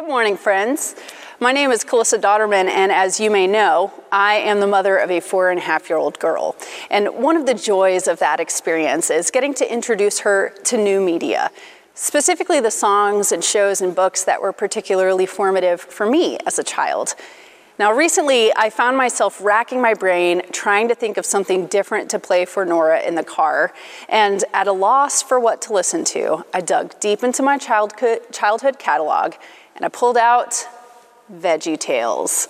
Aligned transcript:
Good 0.00 0.08
morning, 0.08 0.38
friends. 0.38 0.94
My 1.40 1.52
name 1.52 1.70
is 1.70 1.84
Calissa 1.84 2.18
Dotterman, 2.18 2.70
and 2.70 2.90
as 2.90 3.20
you 3.20 3.30
may 3.30 3.46
know, 3.46 3.92
I 4.10 4.36
am 4.36 4.60
the 4.60 4.66
mother 4.66 4.96
of 4.96 5.10
a 5.10 5.20
four 5.20 5.50
and 5.50 5.58
a 5.58 5.62
half 5.62 5.90
year 5.90 5.98
old 5.98 6.18
girl. 6.18 6.56
And 6.90 7.08
one 7.16 7.36
of 7.36 7.44
the 7.44 7.52
joys 7.52 8.08
of 8.08 8.18
that 8.20 8.40
experience 8.40 9.10
is 9.10 9.30
getting 9.30 9.52
to 9.52 9.70
introduce 9.70 10.20
her 10.20 10.54
to 10.64 10.78
new 10.78 11.02
media, 11.02 11.50
specifically 11.92 12.60
the 12.60 12.70
songs 12.70 13.30
and 13.30 13.44
shows 13.44 13.82
and 13.82 13.94
books 13.94 14.24
that 14.24 14.40
were 14.40 14.54
particularly 14.54 15.26
formative 15.26 15.82
for 15.82 16.06
me 16.06 16.38
as 16.46 16.58
a 16.58 16.64
child. 16.64 17.14
Now, 17.78 17.92
recently, 17.92 18.52
I 18.56 18.68
found 18.68 18.96
myself 18.96 19.40
racking 19.42 19.80
my 19.82 19.92
brain 19.92 20.42
trying 20.50 20.88
to 20.88 20.94
think 20.94 21.18
of 21.18 21.26
something 21.26 21.66
different 21.66 22.10
to 22.10 22.18
play 22.18 22.46
for 22.46 22.64
Nora 22.64 23.02
in 23.02 23.16
the 23.16 23.24
car, 23.24 23.72
and 24.08 24.44
at 24.54 24.66
a 24.66 24.72
loss 24.72 25.22
for 25.22 25.38
what 25.38 25.60
to 25.62 25.74
listen 25.74 26.04
to, 26.04 26.44
I 26.54 26.62
dug 26.62 26.98
deep 27.00 27.22
into 27.22 27.42
my 27.42 27.58
childhood 27.58 28.78
catalog 28.78 29.34
and 29.76 29.84
I 29.84 29.88
pulled 29.88 30.16
out 30.16 30.66
Veggie 31.32 31.78
Tales. 31.78 32.48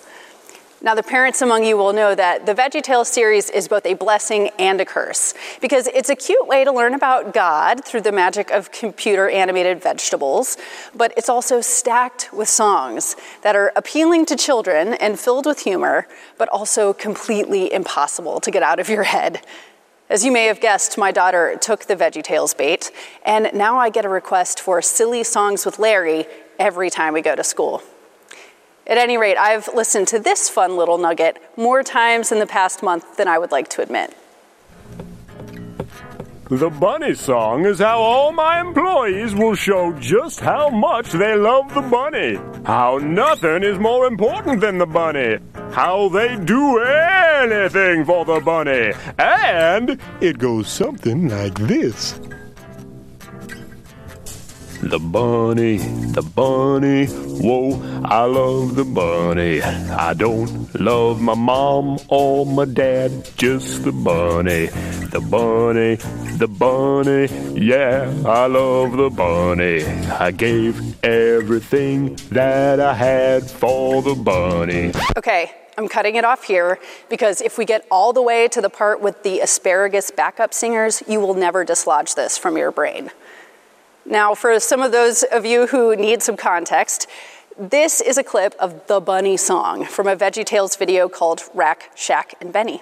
Now, 0.83 0.95
the 0.95 1.03
parents 1.03 1.43
among 1.43 1.63
you 1.63 1.77
will 1.77 1.93
know 1.93 2.15
that 2.15 2.47
the 2.47 2.55
Veggie 2.55 2.81
Tales 2.81 3.07
series 3.07 3.51
is 3.51 3.67
both 3.67 3.85
a 3.85 3.93
blessing 3.93 4.49
and 4.57 4.81
a 4.81 4.85
curse 4.85 5.35
because 5.61 5.85
it's 5.85 6.09
a 6.09 6.15
cute 6.15 6.47
way 6.47 6.63
to 6.63 6.71
learn 6.71 6.95
about 6.95 7.35
God 7.35 7.85
through 7.85 8.01
the 8.01 8.11
magic 8.11 8.49
of 8.49 8.71
computer 8.71 9.29
animated 9.29 9.79
vegetables, 9.79 10.57
but 10.95 11.13
it's 11.15 11.29
also 11.29 11.61
stacked 11.61 12.33
with 12.33 12.49
songs 12.49 13.15
that 13.43 13.55
are 13.55 13.71
appealing 13.75 14.25
to 14.25 14.35
children 14.35 14.95
and 14.95 15.19
filled 15.19 15.45
with 15.45 15.59
humor, 15.59 16.07
but 16.39 16.49
also 16.49 16.93
completely 16.93 17.71
impossible 17.71 18.39
to 18.39 18.49
get 18.49 18.63
out 18.63 18.79
of 18.79 18.89
your 18.89 19.03
head. 19.03 19.45
As 20.09 20.25
you 20.25 20.31
may 20.31 20.47
have 20.47 20.59
guessed, 20.59 20.97
my 20.97 21.11
daughter 21.11 21.55
took 21.61 21.85
the 21.85 21.95
Veggie 21.95 22.23
Tales 22.23 22.55
bait, 22.55 22.91
and 23.23 23.51
now 23.53 23.77
I 23.77 23.91
get 23.91 24.03
a 24.03 24.09
request 24.09 24.59
for 24.59 24.81
silly 24.81 25.23
songs 25.23 25.63
with 25.63 25.77
Larry 25.77 26.25
every 26.61 26.91
time 26.91 27.13
we 27.13 27.23
go 27.23 27.35
to 27.35 27.43
school. 27.43 27.81
At 28.85 28.99
any 28.99 29.17
rate, 29.17 29.37
I've 29.37 29.67
listened 29.73 30.07
to 30.09 30.19
this 30.19 30.47
fun 30.47 30.77
little 30.77 30.99
nugget 30.99 31.41
more 31.57 31.81
times 31.81 32.31
in 32.31 32.37
the 32.37 32.45
past 32.45 32.83
month 32.83 33.17
than 33.17 33.27
I 33.27 33.39
would 33.39 33.51
like 33.51 33.67
to 33.69 33.81
admit. 33.81 34.15
The 36.49 36.69
bunny 36.69 37.15
song 37.15 37.65
is 37.65 37.79
how 37.79 37.99
all 37.99 38.31
my 38.31 38.59
employees 38.59 39.33
will 39.33 39.55
show 39.55 39.93
just 39.93 40.39
how 40.39 40.69
much 40.69 41.11
they 41.13 41.33
love 41.35 41.73
the 41.73 41.81
bunny. 41.81 42.37
How 42.65 42.99
nothing 42.99 43.63
is 43.63 43.79
more 43.79 44.05
important 44.05 44.61
than 44.61 44.77
the 44.77 44.85
bunny. 44.85 45.37
How 45.71 46.09
they 46.09 46.35
do 46.35 46.79
anything 46.79 48.05
for 48.05 48.25
the 48.25 48.39
bunny. 48.41 48.91
And 49.17 49.99
it 50.19 50.37
goes 50.37 50.67
something 50.67 51.29
like 51.29 51.57
this. 51.57 52.19
The 54.83 54.97
bunny, 54.97 55.77
the 55.77 56.23
bunny, 56.23 57.05
whoa, 57.05 57.79
I 58.03 58.23
love 58.23 58.75
the 58.75 58.83
bunny. 58.83 59.61
I 59.61 60.13
don't 60.15 60.73
love 60.79 61.21
my 61.21 61.35
mom 61.35 61.99
or 62.07 62.47
my 62.47 62.65
dad, 62.65 63.29
just 63.37 63.83
the 63.83 63.91
bunny. 63.91 64.65
The 65.11 65.21
bunny, 65.21 65.95
the 66.37 66.47
bunny, 66.47 67.27
yeah, 67.53 68.11
I 68.25 68.47
love 68.47 68.97
the 68.97 69.11
bunny. 69.11 69.83
I 69.85 70.31
gave 70.31 71.03
everything 71.03 72.15
that 72.31 72.79
I 72.79 72.95
had 72.95 73.49
for 73.49 74.01
the 74.01 74.15
bunny. 74.15 74.93
Okay, 75.15 75.51
I'm 75.77 75.87
cutting 75.87 76.15
it 76.15 76.25
off 76.25 76.43
here 76.43 76.79
because 77.07 77.39
if 77.41 77.59
we 77.59 77.65
get 77.65 77.85
all 77.91 78.13
the 78.13 78.21
way 78.23 78.47
to 78.47 78.59
the 78.59 78.69
part 78.69 78.99
with 78.99 79.21
the 79.21 79.41
asparagus 79.41 80.09
backup 80.09 80.55
singers, 80.55 81.03
you 81.07 81.19
will 81.19 81.35
never 81.35 81.63
dislodge 81.63 82.15
this 82.15 82.35
from 82.37 82.57
your 82.57 82.71
brain. 82.71 83.11
Now, 84.05 84.33
for 84.33 84.59
some 84.59 84.81
of 84.81 84.91
those 84.91 85.21
of 85.23 85.45
you 85.45 85.67
who 85.67 85.95
need 85.95 86.23
some 86.23 86.35
context, 86.35 87.07
this 87.57 88.01
is 88.01 88.17
a 88.17 88.23
clip 88.23 88.55
of 88.59 88.87
the 88.87 88.99
Bunny 88.99 89.37
song 89.37 89.85
from 89.85 90.07
a 90.07 90.15
VeggieTales 90.15 90.77
video 90.77 91.07
called 91.07 91.43
Rack, 91.53 91.91
Shack, 91.95 92.33
and 92.41 92.51
Benny. 92.51 92.81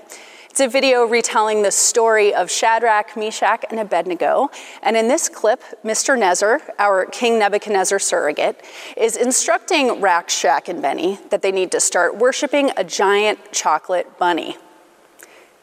It's 0.49 0.61
a 0.61 0.67
video 0.67 1.03
retelling 1.03 1.61
the 1.61 1.71
story 1.71 2.33
of 2.33 2.49
Shadrach, 2.49 3.17
Meshach, 3.17 3.65
and 3.69 3.81
Abednego. 3.81 4.49
And 4.81 4.95
in 4.95 5.09
this 5.09 5.27
clip, 5.27 5.61
Mr. 5.83 6.17
Nezer, 6.17 6.61
our 6.79 7.05
King 7.05 7.37
Nebuchadnezzar 7.37 7.99
surrogate, 7.99 8.63
is 8.95 9.17
instructing 9.17 9.99
Rack, 9.99 10.29
Shack, 10.29 10.69
and 10.69 10.81
Benny 10.81 11.19
that 11.31 11.41
they 11.41 11.51
need 11.51 11.71
to 11.73 11.81
start 11.81 12.15
worshiping 12.15 12.71
a 12.77 12.83
giant 12.85 13.51
chocolate 13.51 14.17
bunny. 14.17 14.57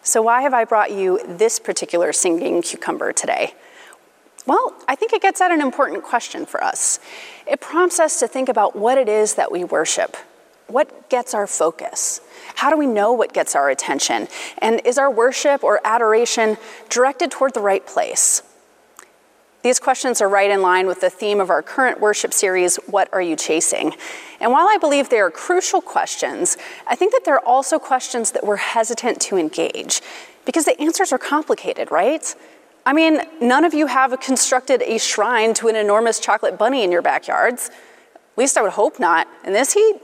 So, 0.02 0.22
why 0.22 0.42
have 0.42 0.54
I 0.54 0.64
brought 0.64 0.92
you 0.92 1.20
this 1.26 1.58
particular 1.58 2.12
singing 2.12 2.62
cucumber 2.62 3.12
today? 3.12 3.54
Well, 4.46 4.74
I 4.86 4.94
think 4.94 5.12
it 5.12 5.22
gets 5.22 5.40
at 5.40 5.50
an 5.50 5.60
important 5.60 6.04
question 6.04 6.46
for 6.46 6.62
us. 6.62 7.00
It 7.46 7.60
prompts 7.60 7.98
us 7.98 8.20
to 8.20 8.28
think 8.28 8.48
about 8.48 8.76
what 8.76 8.96
it 8.96 9.08
is 9.08 9.34
that 9.34 9.50
we 9.50 9.64
worship. 9.64 10.16
What 10.68 11.10
gets 11.10 11.34
our 11.34 11.46
focus? 11.46 12.20
How 12.54 12.70
do 12.70 12.76
we 12.76 12.86
know 12.86 13.12
what 13.12 13.32
gets 13.32 13.54
our 13.56 13.70
attention? 13.70 14.28
And 14.58 14.80
is 14.84 14.98
our 14.98 15.10
worship 15.10 15.64
or 15.64 15.80
adoration 15.84 16.56
directed 16.88 17.30
toward 17.30 17.54
the 17.54 17.60
right 17.60 17.84
place? 17.84 18.42
These 19.62 19.80
questions 19.80 20.20
are 20.20 20.28
right 20.28 20.50
in 20.50 20.62
line 20.62 20.86
with 20.86 21.00
the 21.00 21.10
theme 21.10 21.40
of 21.40 21.50
our 21.50 21.60
current 21.60 22.00
worship 22.00 22.32
series, 22.32 22.76
What 22.86 23.08
Are 23.12 23.22
You 23.22 23.34
Chasing? 23.34 23.94
And 24.38 24.52
while 24.52 24.68
I 24.68 24.76
believe 24.78 25.08
they 25.08 25.18
are 25.18 25.30
crucial 25.30 25.80
questions, 25.80 26.56
I 26.86 26.94
think 26.94 27.12
that 27.12 27.22
they're 27.24 27.44
also 27.44 27.80
questions 27.80 28.30
that 28.30 28.46
we're 28.46 28.56
hesitant 28.56 29.20
to 29.22 29.36
engage 29.36 30.02
because 30.44 30.66
the 30.66 30.80
answers 30.80 31.12
are 31.12 31.18
complicated, 31.18 31.90
right? 31.90 32.32
I 32.86 32.92
mean, 32.92 33.20
none 33.40 33.64
of 33.64 33.74
you 33.74 33.86
have 33.86 34.18
constructed 34.20 34.80
a 34.80 34.98
shrine 34.98 35.54
to 35.54 35.66
an 35.66 35.74
enormous 35.74 36.20
chocolate 36.20 36.56
bunny 36.56 36.84
in 36.84 36.92
your 36.92 37.02
backyards. 37.02 37.68
At 38.14 38.38
least 38.38 38.56
I 38.56 38.62
would 38.62 38.72
hope 38.72 39.00
not. 39.00 39.26
In 39.44 39.52
this 39.52 39.72
heat? 39.72 39.96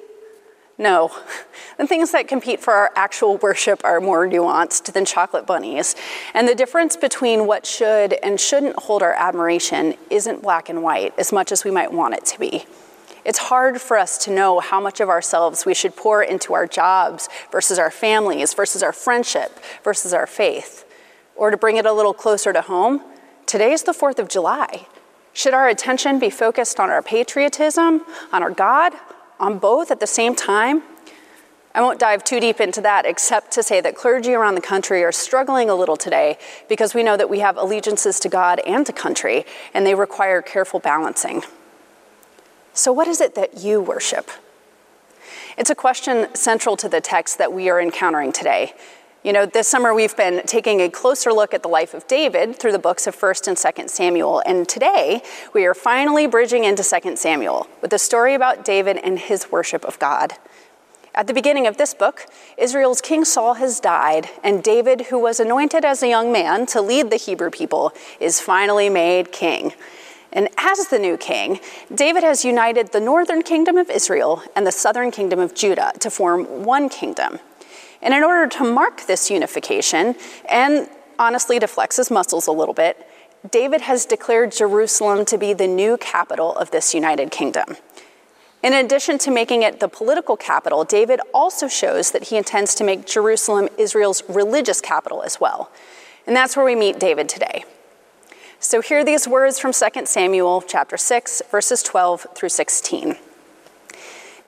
No. 0.76 1.12
The 1.78 1.86
things 1.86 2.12
that 2.12 2.28
compete 2.28 2.60
for 2.60 2.74
our 2.74 2.92
actual 2.94 3.38
worship 3.38 3.82
are 3.84 4.00
more 4.00 4.28
nuanced 4.28 4.92
than 4.92 5.04
chocolate 5.04 5.46
bunnies. 5.46 5.96
And 6.32 6.46
the 6.46 6.54
difference 6.54 6.96
between 6.96 7.46
what 7.46 7.66
should 7.66 8.12
and 8.22 8.38
shouldn't 8.38 8.76
hold 8.76 9.02
our 9.02 9.14
admiration 9.14 9.94
isn't 10.10 10.42
black 10.42 10.68
and 10.68 10.82
white 10.82 11.12
as 11.18 11.32
much 11.32 11.50
as 11.50 11.64
we 11.64 11.72
might 11.72 11.92
want 11.92 12.14
it 12.14 12.24
to 12.26 12.38
be. 12.38 12.66
It's 13.24 13.38
hard 13.38 13.80
for 13.80 13.96
us 13.96 14.16
to 14.24 14.30
know 14.30 14.60
how 14.60 14.80
much 14.80 15.00
of 15.00 15.08
ourselves 15.08 15.64
we 15.64 15.74
should 15.74 15.96
pour 15.96 16.22
into 16.22 16.52
our 16.54 16.66
jobs 16.66 17.28
versus 17.50 17.78
our 17.80 17.90
families 17.90 18.54
versus 18.54 18.82
our 18.82 18.92
friendship 18.92 19.58
versus 19.82 20.12
our 20.12 20.26
faith. 20.26 20.84
Or 21.36 21.50
to 21.50 21.56
bring 21.56 21.76
it 21.76 21.86
a 21.86 21.92
little 21.92 22.14
closer 22.14 22.52
to 22.52 22.62
home, 22.62 23.02
today 23.46 23.72
is 23.72 23.82
the 23.82 23.92
4th 23.92 24.18
of 24.18 24.28
July. 24.28 24.86
Should 25.32 25.54
our 25.54 25.68
attention 25.68 26.18
be 26.18 26.30
focused 26.30 26.78
on 26.78 26.90
our 26.90 27.02
patriotism, 27.02 28.02
on 28.32 28.42
our 28.42 28.50
God, 28.50 28.92
on 29.40 29.58
both 29.58 29.90
at 29.90 30.00
the 30.00 30.06
same 30.06 30.34
time? 30.34 30.82
I 31.74 31.80
won't 31.80 31.98
dive 31.98 32.22
too 32.22 32.38
deep 32.38 32.60
into 32.60 32.82
that 32.82 33.06
except 33.06 33.50
to 33.52 33.62
say 33.62 33.80
that 33.80 33.96
clergy 33.96 34.34
around 34.34 34.56
the 34.56 34.60
country 34.60 35.02
are 35.02 35.12
struggling 35.12 35.70
a 35.70 35.74
little 35.74 35.96
today 35.96 36.36
because 36.68 36.94
we 36.94 37.02
know 37.02 37.16
that 37.16 37.30
we 37.30 37.38
have 37.38 37.56
allegiances 37.56 38.20
to 38.20 38.28
God 38.28 38.60
and 38.66 38.84
to 38.84 38.92
country, 38.92 39.46
and 39.72 39.86
they 39.86 39.94
require 39.94 40.42
careful 40.42 40.80
balancing. 40.80 41.42
So, 42.74 42.92
what 42.92 43.08
is 43.08 43.20
it 43.22 43.34
that 43.36 43.58
you 43.58 43.80
worship? 43.80 44.30
It's 45.56 45.70
a 45.70 45.74
question 45.74 46.34
central 46.34 46.76
to 46.78 46.88
the 46.88 47.00
text 47.00 47.38
that 47.38 47.52
we 47.52 47.70
are 47.70 47.80
encountering 47.80 48.32
today. 48.32 48.74
You 49.24 49.32
know, 49.32 49.46
this 49.46 49.68
summer 49.68 49.94
we've 49.94 50.16
been 50.16 50.42
taking 50.46 50.80
a 50.80 50.88
closer 50.90 51.32
look 51.32 51.54
at 51.54 51.62
the 51.62 51.68
life 51.68 51.94
of 51.94 52.08
David 52.08 52.56
through 52.56 52.72
the 52.72 52.78
books 52.80 53.06
of 53.06 53.16
1st 53.16 53.46
and 53.46 53.56
2nd 53.56 53.88
Samuel, 53.88 54.42
and 54.44 54.68
today 54.68 55.22
we 55.54 55.64
are 55.64 55.74
finally 55.74 56.26
bridging 56.26 56.64
into 56.64 56.82
2nd 56.82 57.16
Samuel 57.16 57.68
with 57.80 57.92
a 57.92 58.00
story 58.00 58.34
about 58.34 58.64
David 58.64 58.96
and 58.96 59.20
his 59.20 59.52
worship 59.52 59.84
of 59.84 59.96
God. 60.00 60.32
At 61.14 61.28
the 61.28 61.34
beginning 61.34 61.68
of 61.68 61.76
this 61.76 61.94
book, 61.94 62.26
Israel's 62.58 63.00
King 63.00 63.24
Saul 63.24 63.54
has 63.54 63.78
died, 63.78 64.28
and 64.42 64.60
David, 64.60 65.02
who 65.02 65.20
was 65.20 65.38
anointed 65.38 65.84
as 65.84 66.02
a 66.02 66.08
young 66.08 66.32
man 66.32 66.66
to 66.66 66.80
lead 66.80 67.10
the 67.10 67.16
Hebrew 67.16 67.50
people, 67.50 67.92
is 68.18 68.40
finally 68.40 68.88
made 68.88 69.30
king. 69.30 69.72
And 70.32 70.48
as 70.58 70.88
the 70.88 70.98
new 70.98 71.16
king, 71.16 71.60
David 71.94 72.24
has 72.24 72.44
united 72.44 72.90
the 72.90 72.98
northern 72.98 73.42
kingdom 73.42 73.76
of 73.76 73.88
Israel 73.88 74.42
and 74.56 74.66
the 74.66 74.72
southern 74.72 75.12
kingdom 75.12 75.38
of 75.38 75.54
Judah 75.54 75.92
to 76.00 76.10
form 76.10 76.64
one 76.64 76.88
kingdom. 76.88 77.38
And 78.02 78.12
in 78.12 78.24
order 78.24 78.48
to 78.58 78.64
mark 78.64 79.06
this 79.06 79.30
unification, 79.30 80.16
and 80.48 80.88
honestly 81.18 81.58
to 81.60 81.66
flex 81.66 81.96
his 81.96 82.10
muscles 82.10 82.46
a 82.46 82.52
little 82.52 82.74
bit, 82.74 83.06
David 83.50 83.82
has 83.82 84.06
declared 84.06 84.52
Jerusalem 84.52 85.24
to 85.26 85.38
be 85.38 85.52
the 85.52 85.66
new 85.66 85.96
capital 85.96 86.54
of 86.56 86.70
this 86.70 86.94
united 86.94 87.30
kingdom. 87.30 87.76
In 88.62 88.72
addition 88.72 89.18
to 89.18 89.30
making 89.32 89.62
it 89.62 89.80
the 89.80 89.88
political 89.88 90.36
capital, 90.36 90.84
David 90.84 91.20
also 91.34 91.66
shows 91.66 92.12
that 92.12 92.24
he 92.24 92.36
intends 92.36 92.74
to 92.76 92.84
make 92.84 93.06
Jerusalem 93.06 93.68
Israel's 93.76 94.22
religious 94.28 94.80
capital 94.80 95.22
as 95.22 95.40
well. 95.40 95.70
And 96.26 96.36
that's 96.36 96.56
where 96.56 96.64
we 96.64 96.76
meet 96.76 97.00
David 97.00 97.28
today. 97.28 97.64
So 98.60 98.80
hear 98.80 99.04
these 99.04 99.26
words 99.26 99.58
from 99.58 99.72
2 99.72 100.06
Samuel 100.06 100.62
chapter 100.62 100.96
6 100.96 101.42
verses 101.50 101.82
12 101.82 102.28
through 102.36 102.50
16. 102.50 103.16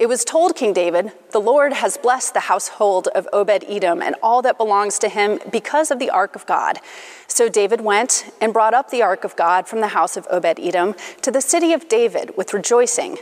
It 0.05 0.09
was 0.09 0.23
told 0.23 0.55
King 0.55 0.75
David, 0.75 1.13
The 1.31 1.41
Lord 1.41 1.73
has 1.73 1.97
blessed 1.97 2.35
the 2.35 2.41
household 2.41 3.09
of 3.15 3.27
Obed 3.33 3.65
Edom 3.67 4.03
and 4.03 4.15
all 4.23 4.43
that 4.43 4.59
belongs 4.59 4.99
to 4.99 5.09
him 5.09 5.41
because 5.51 5.91
of 5.91 5.99
the 5.99 6.11
ark 6.11 6.37
of 6.37 6.45
God. 6.45 6.79
So 7.27 7.49
David 7.49 7.81
went 7.81 8.31
and 8.39 8.53
brought 8.53 8.75
up 8.75 8.91
the 8.91 9.01
ark 9.01 9.25
of 9.25 9.35
God 9.35 9.67
from 9.67 9.81
the 9.81 9.89
house 9.97 10.19
of 10.19 10.27
Obed 10.31 10.61
Edom 10.61 10.95
to 11.23 11.31
the 11.31 11.41
city 11.41 11.73
of 11.73 11.89
David 11.89 12.37
with 12.37 12.53
rejoicing. 12.53 13.17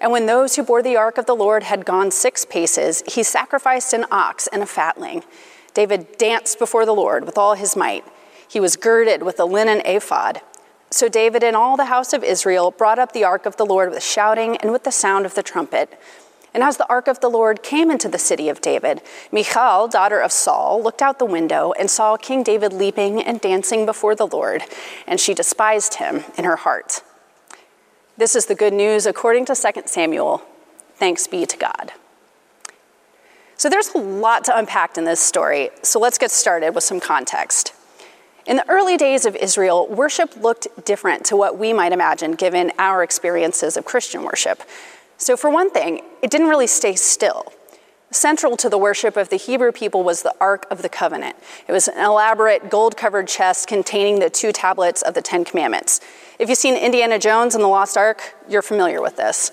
And 0.00 0.10
when 0.10 0.26
those 0.26 0.56
who 0.56 0.64
bore 0.64 0.82
the 0.82 0.96
ark 0.96 1.18
of 1.18 1.26
the 1.26 1.36
Lord 1.36 1.62
had 1.62 1.84
gone 1.86 2.10
six 2.10 2.44
paces, 2.44 3.04
he 3.06 3.22
sacrificed 3.22 3.92
an 3.92 4.04
ox 4.10 4.48
and 4.48 4.60
a 4.60 4.66
fatling. 4.66 5.22
David 5.72 6.18
danced 6.18 6.58
before 6.58 6.84
the 6.84 6.96
Lord 6.96 7.26
with 7.26 7.38
all 7.38 7.54
his 7.54 7.76
might. 7.76 8.04
He 8.48 8.58
was 8.58 8.74
girded 8.74 9.22
with 9.22 9.38
a 9.38 9.44
linen 9.44 9.82
ephod. 9.86 10.40
So 10.90 11.08
David 11.08 11.42
and 11.42 11.56
all 11.56 11.76
the 11.76 11.86
house 11.86 12.12
of 12.12 12.22
Israel 12.22 12.70
brought 12.70 13.00
up 13.00 13.12
the 13.12 13.24
ark 13.24 13.46
of 13.46 13.56
the 13.56 13.66
Lord 13.66 13.90
with 13.90 14.02
shouting 14.02 14.56
and 14.58 14.70
with 14.70 14.84
the 14.84 14.92
sound 14.92 15.26
of 15.26 15.34
the 15.34 15.42
trumpet. 15.42 15.96
And 16.54 16.62
as 16.62 16.76
the 16.76 16.88
ark 16.88 17.08
of 17.08 17.18
the 17.18 17.28
Lord 17.28 17.64
came 17.64 17.90
into 17.90 18.08
the 18.08 18.18
city 18.18 18.48
of 18.48 18.60
David, 18.60 19.02
Michal, 19.32 19.88
daughter 19.88 20.20
of 20.20 20.30
Saul, 20.30 20.80
looked 20.80 21.02
out 21.02 21.18
the 21.18 21.24
window 21.24 21.72
and 21.76 21.90
saw 21.90 22.16
King 22.16 22.44
David 22.44 22.72
leaping 22.72 23.20
and 23.20 23.40
dancing 23.40 23.84
before 23.84 24.14
the 24.14 24.28
Lord, 24.28 24.62
and 25.04 25.18
she 25.18 25.34
despised 25.34 25.94
him 25.94 26.22
in 26.38 26.44
her 26.44 26.56
heart. 26.56 27.02
This 28.16 28.36
is 28.36 28.46
the 28.46 28.54
good 28.54 28.72
news 28.72 29.04
according 29.04 29.46
to 29.46 29.56
2 29.56 29.82
Samuel. 29.86 30.42
Thanks 30.94 31.26
be 31.26 31.44
to 31.44 31.56
God. 31.56 31.92
So 33.56 33.68
there's 33.68 33.88
a 33.88 33.98
lot 33.98 34.44
to 34.44 34.56
unpack 34.56 34.96
in 34.96 35.04
this 35.04 35.20
story, 35.20 35.70
so 35.82 35.98
let's 35.98 36.18
get 36.18 36.30
started 36.30 36.74
with 36.74 36.84
some 36.84 37.00
context. 37.00 37.72
In 38.46 38.56
the 38.56 38.68
early 38.68 38.96
days 38.96 39.26
of 39.26 39.34
Israel, 39.36 39.88
worship 39.88 40.36
looked 40.36 40.68
different 40.84 41.24
to 41.26 41.36
what 41.36 41.58
we 41.58 41.72
might 41.72 41.92
imagine 41.92 42.32
given 42.32 42.72
our 42.78 43.02
experiences 43.02 43.76
of 43.76 43.84
Christian 43.84 44.22
worship. 44.22 44.62
So, 45.16 45.36
for 45.36 45.50
one 45.50 45.70
thing, 45.70 46.00
it 46.22 46.30
didn't 46.30 46.48
really 46.48 46.66
stay 46.66 46.94
still. 46.94 47.52
Central 48.10 48.56
to 48.58 48.68
the 48.68 48.78
worship 48.78 49.16
of 49.16 49.28
the 49.28 49.36
Hebrew 49.36 49.72
people 49.72 50.04
was 50.04 50.22
the 50.22 50.34
Ark 50.40 50.66
of 50.70 50.82
the 50.82 50.88
Covenant. 50.88 51.36
It 51.66 51.72
was 51.72 51.88
an 51.88 52.04
elaborate 52.04 52.70
gold 52.70 52.96
covered 52.96 53.26
chest 53.26 53.66
containing 53.66 54.20
the 54.20 54.30
two 54.30 54.52
tablets 54.52 55.02
of 55.02 55.14
the 55.14 55.22
Ten 55.22 55.44
Commandments. 55.44 56.00
If 56.38 56.48
you've 56.48 56.58
seen 56.58 56.76
Indiana 56.76 57.18
Jones 57.18 57.54
and 57.54 57.64
the 57.64 57.68
Lost 57.68 57.96
Ark, 57.96 58.34
you're 58.48 58.62
familiar 58.62 59.02
with 59.02 59.16
this. 59.16 59.50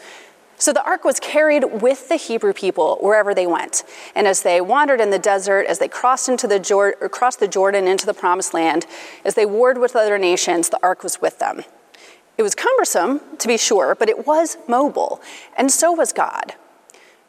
So 0.62 0.72
the 0.72 0.84
ark 0.84 1.04
was 1.04 1.20
carried 1.20 1.82
with 1.82 2.08
the 2.08 2.18
Hebrew 2.18 2.54
people 2.54 2.98
wherever 3.02 3.34
they 3.34 3.48
went. 3.48 3.84
And 4.14 4.28
as 4.28 4.44
they 4.44 4.62
wandered 4.62 5.02
in 5.02 5.10
the 5.10 5.18
desert, 5.18 5.66
as 5.66 5.80
they 5.80 5.88
crossed, 5.88 6.30
into 6.30 6.48
the, 6.48 6.60
Jor- 6.60 6.94
crossed 7.10 7.40
the 7.40 7.48
Jordan 7.48 7.88
into 7.88 8.06
the 8.06 8.14
promised 8.14 8.54
land, 8.54 8.86
as 9.26 9.34
they 9.34 9.48
warred 9.48 9.80
with 9.80 9.96
other 9.96 10.20
nations, 10.20 10.70
the 10.70 10.78
ark 10.84 11.02
was 11.02 11.20
with 11.20 11.40
them. 11.40 11.64
It 12.38 12.44
was 12.44 12.54
cumbersome, 12.54 13.22
to 13.42 13.48
be 13.48 13.58
sure, 13.58 13.96
but 13.96 14.10
it 14.10 14.26
was 14.26 14.58
mobile, 14.68 15.22
and 15.58 15.72
so 15.72 15.92
was 15.92 16.14
God. 16.14 16.54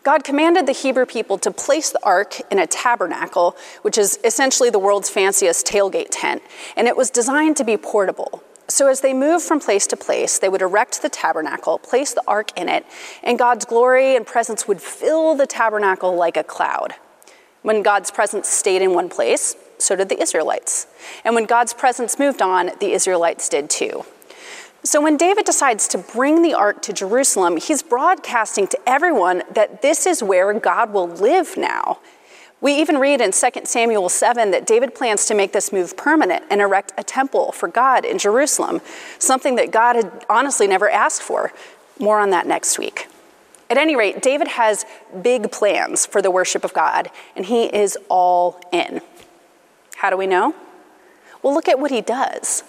God 0.03 0.25
commanded 0.25 0.67
the 0.67 0.73
Hebrew 0.73 1.07
people 1.07 1.39
to 1.39 1.53
place 1.53 1.91
the 1.91 2.05
ark 2.05 2.41
in 2.51 2.59
a 2.59 2.67
tabernacle, 2.67 3.57
which 3.83 3.97
is 3.97 4.19
essentially 4.25 4.69
the 4.69 4.79
world's 4.79 5.09
fanciest 5.09 5.67
tailgate 5.67 6.09
tent, 6.11 6.43
and 6.77 6.89
it 6.89 6.97
was 6.97 7.11
designed 7.11 7.57
to 7.59 7.65
be 7.65 7.77
portable. 7.77 8.43
So, 8.69 8.89
as 8.89 9.01
they 9.01 9.13
moved 9.13 9.45
from 9.45 9.61
place 9.61 9.87
to 9.89 9.97
place, 9.97 10.39
they 10.39 10.49
would 10.49 10.63
erect 10.63 11.03
the 11.03 11.09
tabernacle, 11.09 11.79
place 11.79 12.15
the 12.15 12.23
ark 12.27 12.59
in 12.59 12.69
it, 12.69 12.87
and 13.23 13.39
God's 13.39 13.65
glory 13.65 14.17
and 14.17 14.27
presence 14.27 14.67
would 14.67 14.81
fill 14.81 15.35
the 15.35 15.47
tabernacle 15.47 16.15
like 16.15 16.37
a 16.37 16.45
cloud. 16.45 16.95
When 17.63 17.83
God's 17.83 18.11
presence 18.11 18.49
stayed 18.49 18.83
in 18.83 18.95
one 18.95 19.09
place, 19.09 19.55
so 19.79 19.95
did 19.95 20.09
the 20.09 20.21
Israelites. 20.21 20.87
And 21.25 21.35
when 21.35 21.45
God's 21.45 21.75
presence 21.75 22.19
moved 22.19 22.41
on, 22.41 22.71
the 22.81 22.93
Israelites 22.93 23.49
did 23.49 23.69
too. 23.69 24.05
So 24.85 25.01
when 25.01 25.17
David 25.17 25.45
decides 25.45 25.87
to 25.89 25.99
bring 25.99 26.43
the 26.43 26.55
ark 26.55 26.83
to 26.83 26.93
Jerusalem, 26.93 27.57
he's 27.57 27.83
broadcasting 27.85 28.67
to 28.67 28.79
everyone 28.85 29.45
that 29.53 29.81
this 29.81 30.07
is 30.07 30.23
where 30.23 30.53
God 30.55 30.93
will 30.93 31.07
live 31.07 31.57
now. 31.57 32.01
We 32.61 32.75
even 32.75 32.99
read 32.99 33.21
in 33.21 33.31
2 33.31 33.51
Samuel 33.65 34.09
7 34.09 34.51
that 34.51 34.67
David 34.67 34.95
plans 34.95 35.27
to 35.27 35.35
make 35.35 35.53
this 35.53 35.73
move 35.73 35.97
permanent 35.97 36.45
and 36.51 36.61
erect 36.61 36.93
a 36.99 37.05
temple 37.05 37.53
for 37.53 37.69
God 37.69 38.05
in 38.05 38.19
Jerusalem, 38.19 38.81
something 39.19 39.55
that 39.57 39.71
God 39.71 39.97
had 39.97 40.25
honestly 40.29 40.67
never 40.67 40.91
asked 40.91 41.23
for. 41.23 41.53
More 42.01 42.19
on 42.19 42.31
that 42.31 42.47
next 42.47 42.79
week. 42.79 43.09
At 43.71 43.79
any 43.79 43.95
rate, 43.95 44.21
David 44.21 44.49
has 44.49 44.85
big 45.23 45.53
plans 45.53 46.07
for 46.07 46.21
the 46.21 46.31
worship 46.31 46.65
of 46.65 46.75
God, 46.75 47.11
and 47.37 47.47
he 47.47 47.65
is 47.65 47.97
all 48.09 48.61
in. 48.73 49.01
How 49.97 50.11
do 50.11 50.17
we 50.17 50.27
know? 50.27 50.55
Well, 51.43 51.55
look 51.55 51.69
at 51.69 51.79
what 51.79 51.91
he 51.91 52.01
does. 52.01 52.65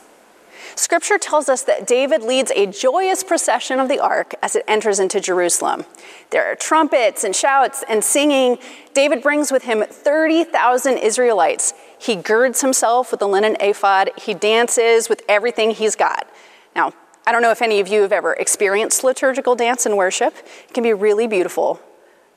Scripture 0.76 1.18
tells 1.18 1.50
us 1.50 1.64
that 1.64 1.86
David 1.86 2.24
leads 2.24 2.52
a 2.52 2.66
joyous 2.66 3.24
procession 3.24 3.80
of 3.80 3.88
the 3.90 4.00
ark 4.00 4.36
as 4.42 4.56
it 4.56 4.64
enters 4.68 5.00
into 5.00 5.20
Jerusalem. 5.20 5.86
There 6.32 6.46
are 6.52 6.56
trumpets 6.56 7.24
and 7.24 7.36
shouts 7.36 7.84
and 7.88 8.04
singing. 8.04 8.58
David 8.94 9.22
brings 9.22 9.52
with 9.52 9.64
him 9.64 9.84
30,000 9.84 10.98
Israelites. 10.98 11.74
He 12.00 12.16
girds 12.16 12.62
himself 12.62 13.12
with 13.12 13.22
a 13.22 13.28
linen 13.28 13.56
ephod. 13.60 14.12
He 14.18 14.34
dances 14.34 15.10
with 15.10 15.22
everything 15.30 15.72
he's 15.72 15.96
got. 15.96 16.28
Now, 16.76 16.94
I 17.26 17.32
don't 17.32 17.42
know 17.42 17.52
if 17.52 17.62
any 17.62 17.80
of 17.80 17.88
you 17.88 18.02
have 18.02 18.12
ever 18.12 18.34
experienced 18.34 19.04
liturgical 19.04 19.56
dance 19.56 19.86
and 19.86 19.96
worship. 19.96 20.36
It 20.68 20.74
can 20.74 20.84
be 20.84 20.94
really 20.94 21.28
beautiful. 21.28 21.80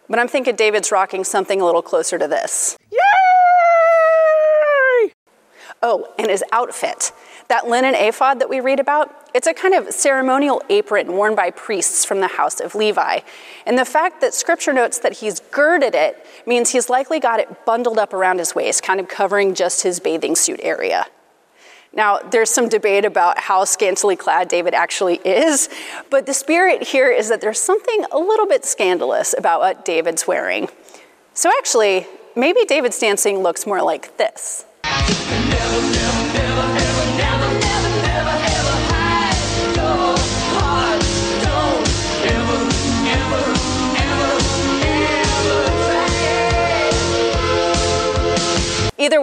But 0.08 0.20
I'm 0.20 0.28
thinking 0.28 0.54
David's 0.54 0.92
rocking 0.92 1.24
something 1.24 1.60
a 1.60 1.64
little 1.64 1.82
closer 1.82 2.18
to 2.18 2.28
this. 2.28 2.78
Yay! 2.92 2.98
Oh, 5.82 6.14
and 6.18 6.30
his 6.30 6.44
outfit. 6.52 7.12
That 7.48 7.68
linen 7.68 7.94
ephod 7.94 8.40
that 8.40 8.48
we 8.48 8.60
read 8.60 8.80
about, 8.80 9.28
it's 9.32 9.46
a 9.46 9.54
kind 9.54 9.74
of 9.74 9.92
ceremonial 9.92 10.62
apron 10.68 11.12
worn 11.12 11.34
by 11.34 11.50
priests 11.50 12.04
from 12.04 12.20
the 12.20 12.26
house 12.26 12.58
of 12.58 12.74
Levi. 12.74 13.20
And 13.64 13.78
the 13.78 13.84
fact 13.84 14.20
that 14.20 14.34
scripture 14.34 14.72
notes 14.72 14.98
that 14.98 15.18
he's 15.18 15.38
girded 15.38 15.94
it 15.94 16.26
means 16.44 16.70
he's 16.70 16.90
likely 16.90 17.20
got 17.20 17.38
it 17.38 17.64
bundled 17.64 17.98
up 17.98 18.12
around 18.12 18.38
his 18.38 18.54
waist, 18.54 18.82
kind 18.82 18.98
of 18.98 19.08
covering 19.08 19.54
just 19.54 19.82
his 19.82 20.00
bathing 20.00 20.34
suit 20.34 20.60
area. 20.62 21.06
Now, 21.92 22.18
there's 22.18 22.50
some 22.50 22.68
debate 22.68 23.04
about 23.04 23.38
how 23.38 23.64
scantily 23.64 24.16
clad 24.16 24.48
David 24.48 24.74
actually 24.74 25.16
is, 25.24 25.68
but 26.10 26.26
the 26.26 26.34
spirit 26.34 26.82
here 26.82 27.10
is 27.10 27.28
that 27.28 27.40
there's 27.40 27.60
something 27.60 28.04
a 28.12 28.18
little 28.18 28.46
bit 28.46 28.64
scandalous 28.64 29.34
about 29.36 29.60
what 29.60 29.84
David's 29.84 30.26
wearing. 30.26 30.68
So, 31.32 31.50
actually, 31.58 32.06
maybe 32.34 32.64
David's 32.66 32.98
dancing 32.98 33.38
looks 33.38 33.66
more 33.66 33.82
like 33.82 34.16
this. 34.18 34.66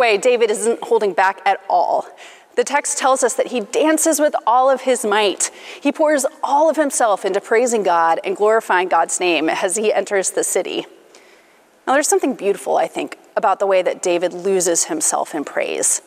Way, 0.04 0.18
David 0.18 0.52
isn't 0.52 0.84
holding 0.84 1.14
back 1.14 1.42
at 1.46 1.62
all. 1.70 2.06
The 2.56 2.66
text 2.66 2.98
tells 2.98 3.24
us 3.24 3.36
that 3.36 3.48
he 3.48 3.62
dances 3.62 4.20
with 4.20 4.36
all 4.46 4.70
of 4.70 4.82
his 4.82 5.06
might. 5.06 5.50
He 5.82 5.94
pours 5.94 6.26
all 6.44 6.70
of 6.70 6.76
himself 6.76 7.24
into 7.24 7.40
praising 7.40 7.84
God 7.84 8.20
and 8.26 8.36
glorifying 8.36 8.90
God's 8.90 9.22
name 9.22 9.50
as 9.50 9.78
he 9.78 9.94
enters 9.94 10.32
the 10.32 10.44
city. 10.44 10.86
Now, 11.88 11.94
there's 11.94 12.10
something 12.10 12.34
beautiful, 12.34 12.75
I 12.75 12.86
think, 12.86 13.18
about 13.38 13.60
the 13.60 13.66
way 13.66 13.82
that 13.82 14.01
David 14.01 14.34
loses 14.34 14.86
himself 14.86 15.34
in 15.34 15.46
praise. 15.46 16.01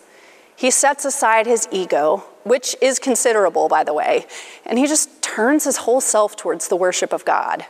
He 0.55 0.71
sets 0.71 1.07
aside 1.07 1.47
his 1.47 1.67
ego, 1.73 2.25
which 2.45 2.77
is 2.83 2.99
considerable, 2.99 3.67
by 3.67 3.83
the 3.83 3.95
way, 3.95 4.27
and 4.67 4.79
he 4.79 4.87
just 4.87 5.23
turns 5.23 5.65
his 5.65 5.79
whole 5.79 6.03
self 6.03 6.37
towards 6.37 6.69
the 6.69 6.77
worship 6.77 7.15
of 7.15 7.25
God. 7.25 7.65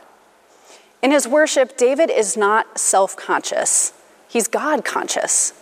In 1.02 1.12
his 1.12 1.28
worship, 1.28 1.76
David 1.76 2.10
is 2.10 2.36
not 2.36 2.78
self 2.78 3.16
conscious, 3.16 3.92
he's 4.28 4.48
God 4.48 4.84
conscious. 4.84 5.52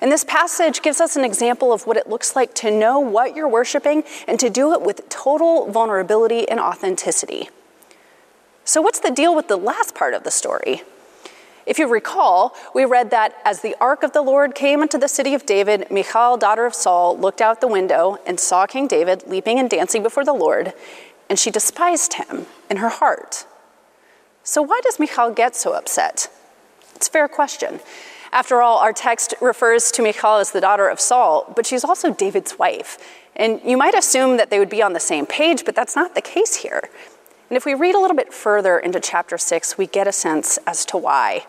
And 0.00 0.10
this 0.10 0.24
passage 0.24 0.82
gives 0.82 1.00
us 1.00 1.16
an 1.16 1.24
example 1.24 1.72
of 1.72 1.86
what 1.86 1.96
it 1.96 2.08
looks 2.08 2.34
like 2.34 2.54
to 2.56 2.70
know 2.70 2.98
what 2.98 3.36
you're 3.36 3.48
worshiping 3.48 4.02
and 4.26 4.40
to 4.40 4.48
do 4.48 4.72
it 4.72 4.80
with 4.80 5.08
total 5.08 5.70
vulnerability 5.70 6.48
and 6.48 6.58
authenticity. 6.58 7.50
So, 8.64 8.80
what's 8.80 9.00
the 9.00 9.10
deal 9.10 9.34
with 9.34 9.48
the 9.48 9.56
last 9.56 9.94
part 9.94 10.14
of 10.14 10.24
the 10.24 10.30
story? 10.30 10.82
If 11.66 11.78
you 11.78 11.86
recall, 11.86 12.56
we 12.74 12.84
read 12.84 13.10
that 13.10 13.34
as 13.44 13.60
the 13.60 13.76
ark 13.80 14.02
of 14.02 14.12
the 14.12 14.22
Lord 14.22 14.54
came 14.54 14.82
into 14.82 14.96
the 14.96 15.08
city 15.08 15.34
of 15.34 15.44
David, 15.44 15.90
Michal, 15.90 16.36
daughter 16.36 16.64
of 16.64 16.74
Saul, 16.74 17.16
looked 17.18 17.40
out 17.40 17.60
the 17.60 17.68
window 17.68 18.18
and 18.26 18.40
saw 18.40 18.66
King 18.66 18.86
David 18.86 19.24
leaping 19.26 19.58
and 19.58 19.68
dancing 19.68 20.02
before 20.02 20.24
the 20.24 20.32
Lord, 20.32 20.72
and 21.28 21.38
she 21.38 21.50
despised 21.50 22.14
him 22.14 22.46
in 22.70 22.78
her 22.78 22.88
heart. 22.88 23.46
So, 24.42 24.62
why 24.62 24.80
does 24.82 24.98
Michal 24.98 25.30
get 25.30 25.54
so 25.54 25.74
upset? 25.74 26.28
It's 26.96 27.08
a 27.08 27.10
fair 27.10 27.28
question. 27.28 27.80
After 28.32 28.62
all, 28.62 28.78
our 28.78 28.92
text 28.92 29.34
refers 29.40 29.90
to 29.92 30.02
Michal 30.02 30.36
as 30.36 30.52
the 30.52 30.60
daughter 30.60 30.88
of 30.88 31.00
Saul, 31.00 31.52
but 31.56 31.66
she's 31.66 31.84
also 31.84 32.14
David's 32.14 32.58
wife. 32.58 32.96
And 33.34 33.60
you 33.64 33.76
might 33.76 33.94
assume 33.94 34.36
that 34.36 34.50
they 34.50 34.58
would 34.58 34.70
be 34.70 34.82
on 34.82 34.92
the 34.92 35.00
same 35.00 35.26
page, 35.26 35.64
but 35.64 35.74
that's 35.74 35.96
not 35.96 36.14
the 36.14 36.20
case 36.20 36.56
here. 36.56 36.88
And 37.48 37.56
if 37.56 37.66
we 37.66 37.74
read 37.74 37.96
a 37.96 37.98
little 37.98 38.16
bit 38.16 38.32
further 38.32 38.78
into 38.78 39.00
chapter 39.00 39.36
6, 39.36 39.76
we 39.76 39.86
get 39.88 40.06
a 40.06 40.12
sense 40.12 40.58
as 40.66 40.84
to 40.86 40.96
why. 40.96 41.44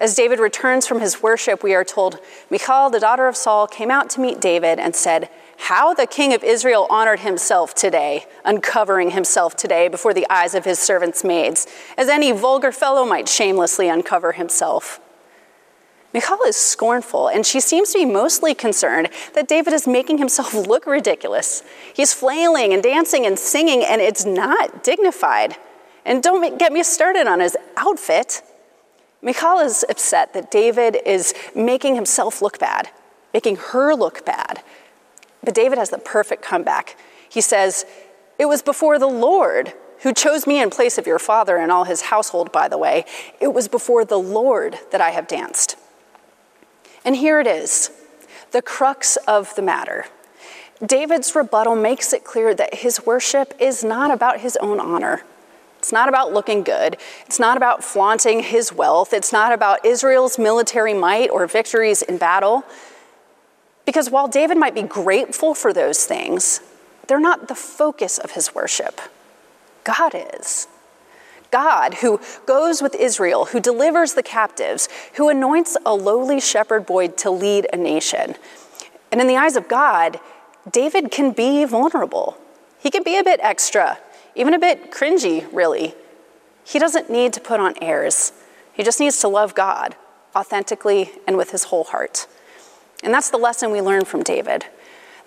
As 0.00 0.16
David 0.16 0.40
returns 0.40 0.86
from 0.86 1.00
his 1.00 1.22
worship, 1.22 1.62
we 1.62 1.74
are 1.74 1.84
told 1.84 2.18
Michal, 2.50 2.90
the 2.90 2.98
daughter 2.98 3.28
of 3.28 3.36
Saul, 3.36 3.68
came 3.68 3.90
out 3.90 4.10
to 4.10 4.20
meet 4.20 4.40
David 4.40 4.80
and 4.80 4.96
said, 4.96 5.28
How 5.58 5.94
the 5.94 6.06
king 6.06 6.32
of 6.32 6.42
Israel 6.42 6.86
honored 6.90 7.20
himself 7.20 7.74
today, 7.74 8.24
uncovering 8.44 9.10
himself 9.10 9.54
today 9.54 9.86
before 9.86 10.14
the 10.14 10.26
eyes 10.28 10.54
of 10.54 10.64
his 10.64 10.78
servants' 10.78 11.22
maids, 11.22 11.66
as 11.96 12.08
any 12.08 12.32
vulgar 12.32 12.72
fellow 12.72 13.04
might 13.04 13.28
shamelessly 13.28 13.88
uncover 13.88 14.32
himself. 14.32 15.00
Michal 16.12 16.42
is 16.42 16.56
scornful, 16.56 17.28
and 17.28 17.46
she 17.46 17.60
seems 17.60 17.92
to 17.92 17.98
be 17.98 18.04
mostly 18.04 18.54
concerned 18.54 19.10
that 19.34 19.46
David 19.46 19.72
is 19.72 19.86
making 19.86 20.18
himself 20.18 20.52
look 20.68 20.86
ridiculous. 20.86 21.62
He's 21.94 22.12
flailing 22.12 22.72
and 22.72 22.82
dancing 22.82 23.26
and 23.26 23.38
singing, 23.38 23.84
and 23.84 24.00
it's 24.00 24.24
not 24.24 24.82
dignified. 24.82 25.56
And 26.04 26.22
don't 26.22 26.58
get 26.58 26.72
me 26.72 26.82
started 26.82 27.26
on 27.26 27.40
his 27.40 27.56
outfit. 27.76 28.42
Michal 29.22 29.58
is 29.58 29.84
upset 29.88 30.32
that 30.32 30.50
David 30.50 30.98
is 31.04 31.34
making 31.54 31.94
himself 31.94 32.40
look 32.42 32.58
bad, 32.58 32.88
making 33.32 33.56
her 33.56 33.94
look 33.94 34.24
bad. 34.24 34.62
But 35.44 35.54
David 35.54 35.78
has 35.78 35.90
the 35.90 35.98
perfect 35.98 36.42
comeback. 36.42 36.96
He 37.28 37.40
says, 37.40 37.84
It 38.38 38.46
was 38.46 38.62
before 38.62 38.98
the 38.98 39.06
Lord 39.06 39.74
who 40.00 40.14
chose 40.14 40.46
me 40.46 40.60
in 40.60 40.70
place 40.70 40.98
of 40.98 41.06
your 41.06 41.18
father 41.18 41.58
and 41.58 41.70
all 41.70 41.84
his 41.84 42.02
household, 42.02 42.50
by 42.50 42.68
the 42.68 42.78
way. 42.78 43.04
It 43.38 43.52
was 43.52 43.68
before 43.68 44.04
the 44.04 44.18
Lord 44.18 44.78
that 44.90 45.00
I 45.00 45.10
have 45.10 45.28
danced. 45.28 45.76
And 47.04 47.16
here 47.16 47.40
it 47.40 47.46
is, 47.46 47.90
the 48.50 48.62
crux 48.62 49.16
of 49.28 49.54
the 49.54 49.62
matter. 49.62 50.06
David's 50.84 51.34
rebuttal 51.34 51.76
makes 51.76 52.12
it 52.12 52.24
clear 52.24 52.54
that 52.54 52.76
his 52.76 53.04
worship 53.04 53.54
is 53.58 53.84
not 53.84 54.10
about 54.10 54.40
his 54.40 54.56
own 54.58 54.80
honor. 54.80 55.22
It's 55.78 55.92
not 55.92 56.08
about 56.08 56.32
looking 56.32 56.62
good. 56.62 56.98
It's 57.26 57.38
not 57.38 57.56
about 57.56 57.82
flaunting 57.82 58.42
his 58.42 58.72
wealth. 58.72 59.12
It's 59.14 59.32
not 59.32 59.52
about 59.52 59.84
Israel's 59.84 60.38
military 60.38 60.92
might 60.92 61.30
or 61.30 61.46
victories 61.46 62.02
in 62.02 62.18
battle. 62.18 62.64
Because 63.86 64.10
while 64.10 64.28
David 64.28 64.58
might 64.58 64.74
be 64.74 64.82
grateful 64.82 65.54
for 65.54 65.72
those 65.72 66.04
things, 66.04 66.60
they're 67.08 67.18
not 67.18 67.48
the 67.48 67.54
focus 67.54 68.18
of 68.18 68.32
his 68.32 68.54
worship. 68.54 69.00
God 69.84 70.12
is. 70.14 70.68
God, 71.50 71.94
who 71.94 72.20
goes 72.46 72.82
with 72.82 72.94
Israel, 72.94 73.46
who 73.46 73.60
delivers 73.60 74.14
the 74.14 74.22
captives, 74.22 74.88
who 75.14 75.28
anoints 75.28 75.76
a 75.84 75.94
lowly 75.94 76.40
shepherd 76.40 76.86
boy 76.86 77.08
to 77.08 77.30
lead 77.30 77.66
a 77.72 77.76
nation. 77.76 78.34
And 79.10 79.20
in 79.20 79.26
the 79.26 79.36
eyes 79.36 79.56
of 79.56 79.68
God, 79.68 80.20
David 80.70 81.10
can 81.10 81.32
be 81.32 81.64
vulnerable. 81.64 82.36
He 82.78 82.90
can 82.90 83.02
be 83.02 83.16
a 83.16 83.24
bit 83.24 83.40
extra, 83.42 83.98
even 84.34 84.54
a 84.54 84.58
bit 84.58 84.90
cringy, 84.90 85.46
really. 85.52 85.94
He 86.64 86.78
doesn't 86.78 87.10
need 87.10 87.32
to 87.32 87.40
put 87.40 87.60
on 87.60 87.74
airs. 87.82 88.32
He 88.72 88.82
just 88.82 89.00
needs 89.00 89.20
to 89.20 89.28
love 89.28 89.54
God 89.54 89.96
authentically 90.34 91.10
and 91.26 91.36
with 91.36 91.50
his 91.50 91.64
whole 91.64 91.84
heart. 91.84 92.26
And 93.02 93.12
that's 93.12 93.30
the 93.30 93.36
lesson 93.36 93.70
we 93.70 93.80
learn 93.80 94.04
from 94.04 94.22
David 94.22 94.66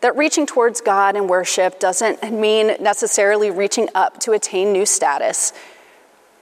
that 0.03 0.18
reaching 0.18 0.46
towards 0.46 0.82
God 0.82 1.15
in 1.15 1.27
worship 1.27 1.80
doesn't 1.80 2.22
mean 2.30 2.75
necessarily 2.82 3.50
reaching 3.50 3.88
up 3.96 4.20
to 4.20 4.34
attain 4.34 4.74
new 4.74 4.86
status. 4.86 5.53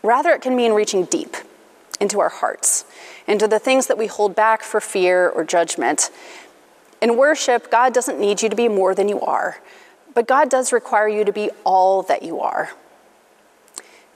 Rather, 0.04 0.32
it 0.32 0.42
can 0.42 0.56
mean 0.56 0.74
reaching 0.74 1.06
deep 1.06 1.36
into 2.00 2.20
our 2.20 2.30
hearts, 2.30 2.86
into 3.28 3.48
the 3.48 3.60
things 3.60 3.88
that 3.88 3.98
we 3.98 4.08
hold 4.08 4.36
back 4.36 4.64
for 4.64 4.82
fear 4.82 5.30
or 5.30 5.44
judgment. 5.44 6.10
In 7.02 7.18
worship, 7.18 7.70
God 7.70 7.94
doesn't 7.94 8.20
need 8.20 8.42
you 8.42 8.50
to 8.50 8.56
be 8.56 8.68
more 8.68 8.96
than 8.96 9.08
you 9.08 9.22
are, 9.22 9.62
but 10.14 10.28
God 10.28 10.50
does 10.50 10.74
require 10.74 11.08
you 11.08 11.24
to 11.24 11.32
be 11.32 11.50
all 11.64 12.02
that 12.04 12.24
you 12.24 12.40
are. 12.40 12.72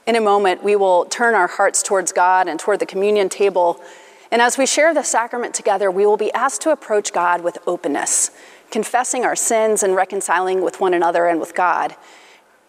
In 0.06 0.16
a 0.16 0.20
moment, 0.20 0.62
we 0.62 0.76
will 0.76 1.04
turn 1.06 1.34
our 1.34 1.48
hearts 1.48 1.82
towards 1.82 2.12
God 2.12 2.48
and 2.48 2.60
toward 2.60 2.78
the 2.78 2.86
communion 2.86 3.28
table. 3.28 3.80
And 4.30 4.40
as 4.40 4.56
we 4.56 4.66
share 4.66 4.94
the 4.94 5.02
sacrament 5.02 5.54
together, 5.54 5.90
we 5.90 6.06
will 6.06 6.16
be 6.16 6.32
asked 6.32 6.62
to 6.62 6.70
approach 6.70 7.12
God 7.12 7.42
with 7.42 7.58
openness 7.66 8.30
confessing 8.70 9.24
our 9.24 9.36
sins 9.36 9.82
and 9.82 9.94
reconciling 9.94 10.62
with 10.62 10.80
one 10.80 10.94
another 10.94 11.26
and 11.26 11.40
with 11.40 11.54
God. 11.54 11.94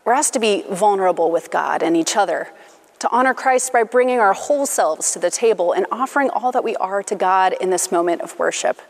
We're 0.05 0.13
asked 0.13 0.33
to 0.33 0.39
be 0.39 0.63
vulnerable 0.69 1.31
with 1.31 1.51
God 1.51 1.83
and 1.83 1.97
each 1.97 2.15
other, 2.15 2.49
to 2.99 3.09
honor 3.11 3.33
Christ 3.33 3.71
by 3.71 3.83
bringing 3.83 4.19
our 4.19 4.33
whole 4.33 4.65
selves 4.65 5.11
to 5.11 5.19
the 5.19 5.29
table 5.29 5.71
and 5.71 5.85
offering 5.91 6.29
all 6.29 6.51
that 6.51 6.63
we 6.63 6.75
are 6.77 7.03
to 7.03 7.15
God 7.15 7.53
in 7.61 7.69
this 7.69 7.91
moment 7.91 8.21
of 8.21 8.37
worship. 8.39 8.81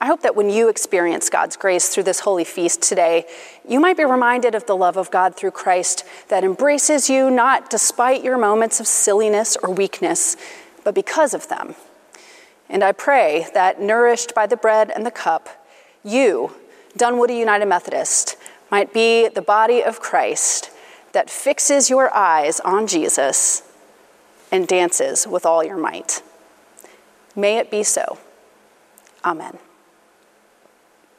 I 0.00 0.06
hope 0.06 0.22
that 0.22 0.34
when 0.34 0.50
you 0.50 0.68
experience 0.68 1.30
God's 1.30 1.56
grace 1.56 1.88
through 1.88 2.02
this 2.02 2.20
holy 2.20 2.42
feast 2.42 2.82
today, 2.82 3.24
you 3.66 3.78
might 3.78 3.96
be 3.96 4.04
reminded 4.04 4.54
of 4.54 4.66
the 4.66 4.76
love 4.76 4.96
of 4.96 5.12
God 5.12 5.36
through 5.36 5.52
Christ 5.52 6.04
that 6.28 6.42
embraces 6.42 7.08
you 7.08 7.30
not 7.30 7.70
despite 7.70 8.24
your 8.24 8.36
moments 8.36 8.80
of 8.80 8.88
silliness 8.88 9.56
or 9.62 9.72
weakness, 9.72 10.36
but 10.82 10.94
because 10.94 11.34
of 11.34 11.48
them. 11.48 11.76
And 12.68 12.82
I 12.82 12.90
pray 12.90 13.46
that, 13.54 13.80
nourished 13.80 14.34
by 14.34 14.46
the 14.48 14.56
bread 14.56 14.90
and 14.90 15.06
the 15.06 15.10
cup, 15.12 15.48
you, 16.02 16.52
Dunwoody 16.96 17.36
United 17.36 17.66
Methodist, 17.66 18.36
might 18.72 18.92
be 18.92 19.28
the 19.28 19.42
body 19.42 19.84
of 19.84 20.00
Christ 20.00 20.71
that 21.12 21.30
fixes 21.30 21.90
your 21.90 22.14
eyes 22.14 22.60
on 22.60 22.86
Jesus 22.86 23.62
and 24.50 24.66
dances 24.66 25.26
with 25.26 25.46
all 25.46 25.64
your 25.64 25.78
might. 25.78 26.22
May 27.34 27.58
it 27.58 27.70
be 27.70 27.82
so. 27.82 28.18
Amen. 29.24 29.58